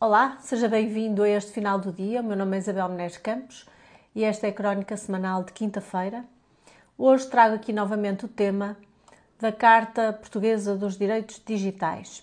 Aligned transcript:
Olá, 0.00 0.38
seja 0.40 0.68
bem-vindo 0.68 1.24
a 1.24 1.28
este 1.28 1.50
final 1.50 1.76
do 1.76 1.90
dia. 1.90 2.20
O 2.20 2.24
meu 2.24 2.36
nome 2.36 2.56
é 2.56 2.60
Isabel 2.60 2.88
Menezes 2.88 3.18
Campos 3.18 3.66
e 4.14 4.22
esta 4.22 4.46
é 4.46 4.50
a 4.50 4.52
crónica 4.52 4.96
semanal 4.96 5.42
de 5.42 5.52
quinta-feira. 5.52 6.24
Hoje 6.96 7.26
trago 7.26 7.56
aqui 7.56 7.72
novamente 7.72 8.24
o 8.24 8.28
tema 8.28 8.76
da 9.40 9.50
Carta 9.50 10.12
Portuguesa 10.12 10.76
dos 10.76 10.96
Direitos 10.96 11.42
Digitais. 11.44 12.22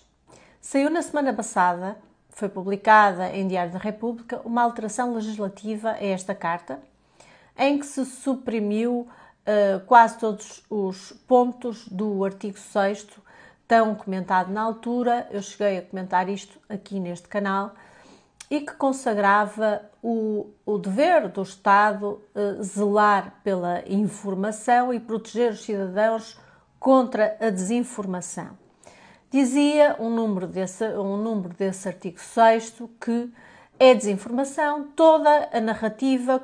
Saiu 0.58 0.88
na 0.88 1.02
semana 1.02 1.34
passada, 1.34 1.98
foi 2.30 2.48
publicada 2.48 3.28
em 3.36 3.46
Diário 3.46 3.74
da 3.74 3.78
República, 3.78 4.40
uma 4.42 4.62
alteração 4.62 5.12
legislativa 5.12 5.90
a 5.90 6.02
esta 6.02 6.34
carta, 6.34 6.80
em 7.58 7.78
que 7.78 7.84
se 7.84 8.06
suprimiu 8.06 9.00
uh, 9.00 9.84
quase 9.84 10.16
todos 10.16 10.64
os 10.70 11.12
pontos 11.28 11.86
do 11.88 12.24
artigo 12.24 12.58
6 12.58 13.06
tão 13.66 13.94
comentado 13.94 14.52
na 14.52 14.62
altura, 14.62 15.26
eu 15.30 15.42
cheguei 15.42 15.78
a 15.78 15.82
comentar 15.82 16.28
isto 16.28 16.58
aqui 16.68 17.00
neste 17.00 17.28
canal, 17.28 17.74
e 18.50 18.60
que 18.60 18.72
consagrava 18.74 19.82
o, 20.02 20.46
o 20.64 20.78
dever 20.78 21.28
do 21.28 21.42
Estado 21.42 22.22
eh, 22.34 22.62
zelar 22.62 23.34
pela 23.42 23.82
informação 23.88 24.94
e 24.94 25.00
proteger 25.00 25.52
os 25.52 25.64
cidadãos 25.64 26.38
contra 26.78 27.36
a 27.40 27.50
desinformação. 27.50 28.50
Dizia 29.32 29.96
um 29.98 30.08
número 30.08 30.46
desse, 30.46 30.84
um 30.90 31.16
número 31.16 31.52
desse 31.54 31.88
artigo 31.88 32.20
6 32.20 32.82
que 33.00 33.32
é 33.80 33.92
desinformação 33.92 34.84
toda 34.94 35.48
a 35.52 35.60
narrativa 35.60 36.38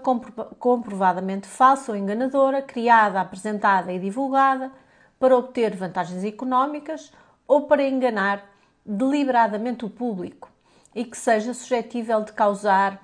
comprovadamente 0.59 1.47
falsa 1.47 1.93
ou 1.93 1.97
enganadora, 1.97 2.61
criada, 2.61 3.21
apresentada 3.21 3.93
e 3.93 3.99
divulgada 4.01 4.73
para 5.23 5.39
obter 5.39 5.77
vantagens 5.77 6.25
económicas 6.25 7.13
ou 7.47 7.69
para 7.69 7.87
enganar 7.87 8.45
deliberadamente 8.85 9.85
o 9.85 9.89
público 9.89 10.51
e 10.93 11.05
que 11.05 11.17
seja 11.17 11.55
suscetível 11.55 12.25
de 12.25 12.33
causar 12.33 13.01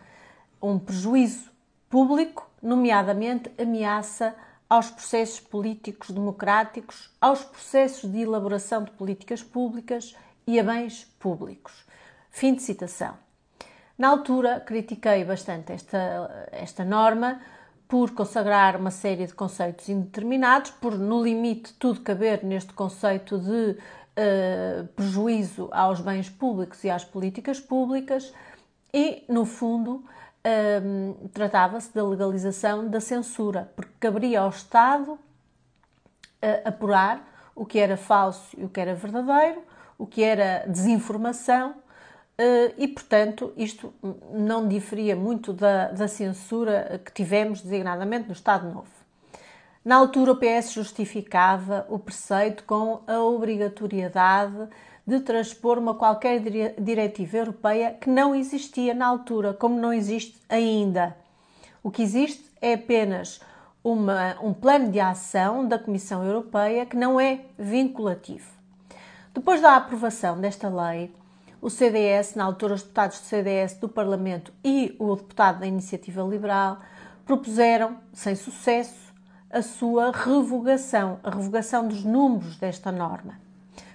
um 0.61 0.81
prejuízo 0.81 1.49
público, 1.89 2.51
nomeadamente 2.61 3.53
ameaça 3.57 4.35
aos 4.69 4.91
processos 4.91 5.39
políticos 5.39 6.11
democráticos, 6.11 7.09
aos 7.21 7.45
processos 7.45 8.11
de 8.11 8.23
elaboração 8.23 8.83
de 8.83 8.91
políticas 8.91 9.41
públicas 9.41 10.17
e 10.45 10.59
a 10.59 10.65
bens 10.65 11.05
públicos. 11.21 11.87
Fim 12.31 12.53
de 12.53 12.63
citação. 12.63 13.15
Na 13.97 14.09
altura, 14.09 14.59
critiquei 14.59 15.25
bastante 15.25 15.73
esta, 15.73 16.49
esta 16.51 16.85
norma, 16.85 17.41
por 17.89 18.11
consagrar 18.11 18.77
uma 18.77 18.91
série 18.91 19.27
de 19.27 19.33
conceitos 19.33 19.89
indeterminados, 19.89 20.71
por, 20.73 20.99
no 20.99 21.25
limite, 21.25 21.73
tudo 21.73 22.01
caber 22.01 22.45
neste 22.45 22.75
conceito 22.75 23.39
de 23.39 23.71
uh, 23.71 24.87
prejuízo 24.95 25.71
aos 25.73 25.99
bens 25.99 26.29
públicos 26.29 26.85
e 26.85 26.91
às 26.91 27.03
políticas 27.03 27.59
públicas, 27.59 28.33
e, 28.93 29.25
no 29.27 29.47
fundo, 29.47 30.05
uh, 30.45 31.29
tratava-se 31.31 31.95
da 31.95 32.07
legalização 32.07 32.87
da 32.87 33.01
censura, 33.01 33.73
porque 33.75 33.93
caberia 33.99 34.41
ao 34.41 34.51
Estado 34.51 35.13
uh, 35.13 35.19
apurar 36.67 37.27
o 37.55 37.65
que 37.65 37.79
era 37.79 37.97
falso 37.97 38.55
e 38.57 38.65
o 38.65 38.69
que 38.69 38.81
era 38.81 38.95
verdadeiro, 38.95 39.63
o 39.97 40.07
que 40.07 40.23
era 40.23 40.65
desinformação 40.69 41.71
eh, 41.71 41.88
e, 42.77 42.87
portanto, 42.87 43.53
isto 43.57 43.93
não 44.33 44.69
diferia 44.69 45.17
muito 45.17 45.53
da, 45.53 45.89
da 45.89 46.07
censura 46.07 47.01
que 47.05 47.13
tivemos 47.13 47.61
designadamente 47.61 48.29
no 48.29 48.33
Estado 48.33 48.73
Novo. 48.73 48.99
Na 49.85 49.97
altura, 49.97 50.33
o 50.33 50.37
PS 50.37 50.73
justificava 50.73 51.87
o 51.89 51.99
preceito 51.99 52.63
com 52.65 53.01
a 53.07 53.21
obrigatoriedade 53.21 54.69
de 55.05 55.19
transpor 55.21 55.79
uma 55.79 55.95
qualquer 55.95 56.41
diretiva 56.79 57.39
europeia 57.39 57.97
que 57.99 58.11
não 58.11 58.35
existia 58.35 58.93
na 58.93 59.07
altura, 59.07 59.55
como 59.55 59.81
não 59.81 59.93
existe 59.93 60.37
ainda. 60.49 61.17
O 61.83 61.91
que 61.91 62.03
existe 62.03 62.45
é 62.61 62.75
apenas 62.75 63.41
uma, 63.83 64.37
um 64.43 64.53
plano 64.53 64.91
de 64.91 65.01
ação 65.01 65.67
da 65.67 65.79
Comissão 65.79 66.25
Europeia 66.25 66.85
que 66.85 66.97
não 66.97 67.19
é 67.19 67.41
vinculativo. 67.59 68.51
Depois 69.33 69.61
da 69.61 69.77
aprovação 69.77 70.39
desta 70.39 70.69
lei, 70.69 71.11
o 71.61 71.69
CDS, 71.69 72.35
na 72.35 72.45
altura 72.45 72.75
os 72.75 72.83
deputados 72.83 73.21
do 73.21 73.25
CDS 73.25 73.75
do 73.75 73.89
Parlamento 73.89 74.53
e 74.65 74.95
o 74.99 75.15
deputado 75.15 75.61
da 75.61 75.67
Iniciativa 75.67 76.23
Liberal 76.23 76.79
propuseram, 77.25 77.97
sem 78.13 78.35
sucesso, 78.35 79.13
a 79.51 79.63
sua 79.63 80.13
revogação, 80.13 81.19
a 81.23 81.31
revogação 81.31 81.89
dos 81.89 82.05
números 82.05 82.57
desta 82.57 82.93
norma, 82.93 83.41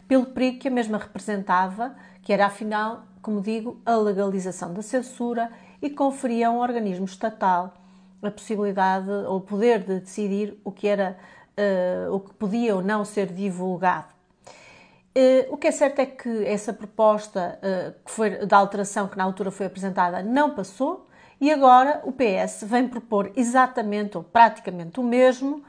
pelo 0.08 0.26
perigo 0.26 0.60
que 0.60 0.68
a 0.68 0.72
mesma 0.72 0.98
representava, 0.98 1.96
que 2.22 2.34
era 2.34 2.48
afinal, 2.48 3.04
como 3.22 3.40
digo, 3.40 3.80
a 3.86 3.96
legalização 3.96 4.74
da 4.74 4.82
censura 4.82 5.52
e 5.82 5.90
conferia 5.90 6.48
a 6.48 6.52
um 6.52 6.60
organismo 6.60 7.06
estatal 7.06 7.74
a 8.28 8.32
possibilidade 8.32 9.10
ou 9.10 9.38
o 9.38 9.42
poder 9.42 9.80
de 9.84 10.00
decidir 10.00 10.58
o 10.64 10.72
que 10.72 10.88
era 10.88 11.18
uh, 11.58 12.14
o 12.14 12.20
que 12.20 12.34
podia 12.34 12.76
ou 12.76 12.82
não 12.82 13.04
ser 13.04 13.28
divulgado. 13.28 14.13
Uh, 15.16 15.54
o 15.54 15.58
que 15.58 15.68
é 15.68 15.72
certo 15.72 16.00
é 16.00 16.08
que 16.08 16.44
essa 16.46 16.74
proposta 16.74 17.60
uh, 17.60 17.94
que 18.04 18.12
foi, 18.12 18.46
da 18.48 18.58
alteração 18.58 19.08
que 19.08 19.16
na 19.16 19.24
altura 19.24 19.52
foi 19.52 19.68
apresentada 19.68 20.24
não 20.24 20.56
passou 20.56 21.08
e 21.40 21.52
agora 21.52 22.02
o 22.04 22.12
PS 22.12 22.64
vem 22.64 22.88
propor 22.88 23.32
exatamente 23.36 24.18
ou 24.18 24.24
praticamente 24.24 25.00
o 25.00 25.04
mesmo, 25.04 25.64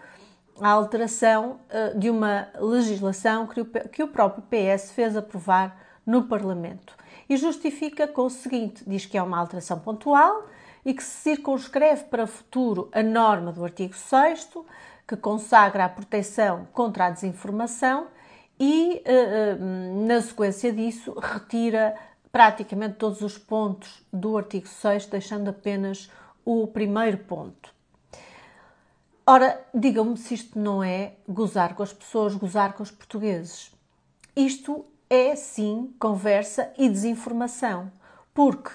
a 0.58 0.70
alteração 0.70 1.60
uh, 1.68 1.98
de 1.98 2.08
uma 2.08 2.48
legislação 2.58 3.46
que 3.46 3.60
o, 3.60 3.66
que 3.66 4.02
o 4.02 4.08
próprio 4.08 4.44
PS 4.44 4.92
fez 4.92 5.14
aprovar 5.14 5.76
no 6.06 6.22
Parlamento. 6.22 6.94
E 7.28 7.36
justifica 7.36 8.08
com 8.08 8.22
o 8.22 8.30
seguinte: 8.30 8.82
diz 8.86 9.04
que 9.04 9.18
é 9.18 9.22
uma 9.22 9.38
alteração 9.38 9.78
pontual 9.78 10.46
e 10.86 10.94
que 10.94 11.02
se 11.02 11.22
circunscreve 11.22 12.04
para 12.04 12.24
o 12.24 12.26
futuro 12.26 12.88
a 12.92 13.02
norma 13.02 13.52
do 13.52 13.62
artigo 13.62 13.94
6, 13.94 14.48
que 15.06 15.16
consagra 15.16 15.84
a 15.84 15.88
proteção 15.88 16.66
contra 16.72 17.06
a 17.06 17.10
desinformação 17.10 18.06
e, 18.58 19.02
eh, 19.04 19.12
eh, 19.12 19.56
na 20.06 20.20
sequência 20.20 20.72
disso, 20.72 21.12
retira 21.18 21.94
praticamente 22.30 22.94
todos 22.94 23.20
os 23.20 23.38
pontos 23.38 24.02
do 24.12 24.36
artigo 24.36 24.66
6, 24.66 25.06
deixando 25.06 25.48
apenas 25.48 26.10
o 26.44 26.66
primeiro 26.66 27.18
ponto. 27.18 27.72
Ora, 29.26 29.64
digam-me 29.74 30.16
se 30.16 30.34
isto 30.34 30.58
não 30.58 30.84
é 30.84 31.14
gozar 31.28 31.74
com 31.74 31.82
as 31.82 31.92
pessoas, 31.92 32.34
gozar 32.34 32.74
com 32.74 32.82
os 32.82 32.90
portugueses. 32.90 33.72
Isto 34.36 34.84
é 35.08 35.34
sim 35.34 35.94
conversa 35.98 36.72
e 36.76 36.88
desinformação, 36.88 37.90
porque 38.34 38.70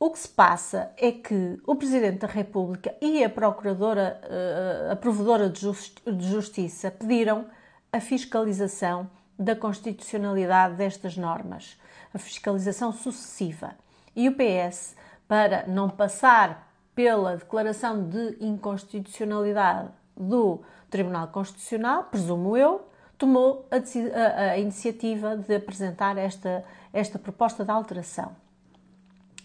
o 0.00 0.10
que 0.10 0.18
se 0.18 0.28
passa 0.28 0.90
é 0.96 1.12
que 1.12 1.60
o 1.64 1.76
Presidente 1.76 2.18
da 2.18 2.26
República 2.26 2.94
e 3.00 3.22
a 3.22 3.30
Procuradora, 3.30 4.20
eh, 4.24 4.88
a 4.90 4.96
Provedora 4.96 5.48
de 5.48 6.28
Justiça 6.28 6.90
pediram 6.90 7.46
a 7.92 8.00
fiscalização 8.00 9.08
da 9.42 9.56
constitucionalidade 9.56 10.76
destas 10.76 11.16
normas, 11.16 11.76
a 12.14 12.18
fiscalização 12.18 12.92
sucessiva. 12.92 13.74
E 14.14 14.28
o 14.28 14.34
PS, 14.34 14.94
para 15.26 15.66
não 15.66 15.90
passar 15.90 16.68
pela 16.94 17.36
declaração 17.36 18.08
de 18.08 18.36
inconstitucionalidade 18.40 19.88
do 20.16 20.60
Tribunal 20.90 21.28
Constitucional, 21.28 22.04
presumo 22.04 22.56
eu, 22.56 22.86
tomou 23.18 23.66
a, 23.70 23.76
a, 23.76 24.50
a 24.52 24.58
iniciativa 24.58 25.36
de 25.36 25.54
apresentar 25.54 26.16
esta, 26.18 26.64
esta 26.92 27.18
proposta 27.18 27.64
de 27.64 27.70
alteração. 27.70 28.36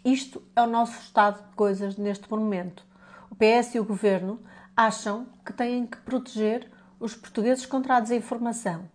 Isto 0.04 0.42
é 0.56 0.62
o 0.62 0.68
nosso 0.68 1.00
estado 1.02 1.42
de 1.50 1.56
coisas 1.56 1.98
neste 1.98 2.30
momento. 2.30 2.86
O 3.30 3.36
PS 3.36 3.76
e 3.76 3.80
o 3.80 3.86
Governo 3.86 4.40
acham 4.76 5.28
que 5.46 5.54
têm 5.54 5.86
que 5.86 5.98
proteger 5.98 6.70
os 7.00 7.16
portugueses 7.16 7.66
contra 7.66 7.98
a 7.98 8.00
desinformação 8.00 8.88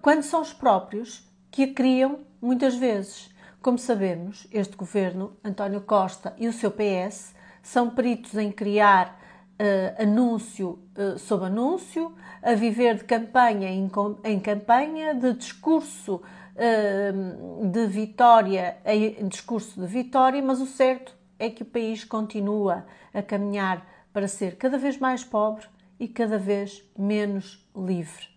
quando 0.00 0.22
são 0.22 0.40
os 0.40 0.52
próprios 0.52 1.28
que 1.50 1.64
a 1.64 1.74
criam 1.74 2.20
muitas 2.40 2.76
vezes. 2.76 3.34
Como 3.62 3.78
sabemos, 3.78 4.46
este 4.52 4.76
governo, 4.76 5.36
António 5.44 5.80
Costa 5.80 6.34
e 6.38 6.46
o 6.46 6.52
seu 6.52 6.70
PS, 6.70 7.34
são 7.62 7.90
peritos 7.90 8.34
em 8.34 8.52
criar 8.52 9.20
uh, 9.60 10.02
anúncio 10.02 10.78
uh, 10.96 11.18
sob 11.18 11.46
anúncio, 11.46 12.14
a 12.42 12.54
viver 12.54 12.96
de 12.96 13.04
campanha 13.04 13.68
em, 13.68 13.90
em 14.24 14.38
campanha, 14.38 15.14
de 15.14 15.32
discurso 15.32 16.16
uh, 16.16 17.66
de 17.66 17.86
vitória 17.86 18.76
em 18.84 19.26
discurso 19.26 19.80
de 19.80 19.86
vitória, 19.86 20.42
mas 20.42 20.60
o 20.60 20.66
certo 20.66 21.14
é 21.38 21.50
que 21.50 21.62
o 21.62 21.66
país 21.66 22.04
continua 22.04 22.86
a 23.12 23.22
caminhar 23.22 23.84
para 24.12 24.28
ser 24.28 24.56
cada 24.56 24.78
vez 24.78 24.98
mais 24.98 25.24
pobre 25.24 25.66
e 25.98 26.06
cada 26.06 26.38
vez 26.38 26.82
menos 26.96 27.66
livre. 27.74 28.28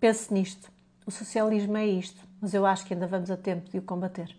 Pense 0.00 0.32
nisto. 0.32 0.75
O 1.06 1.10
socialismo 1.12 1.76
é 1.76 1.86
isto, 1.86 2.20
mas 2.40 2.52
eu 2.52 2.66
acho 2.66 2.84
que 2.84 2.92
ainda 2.92 3.06
vamos 3.06 3.30
a 3.30 3.36
tempo 3.36 3.70
de 3.70 3.78
o 3.78 3.82
combater. 3.82 4.36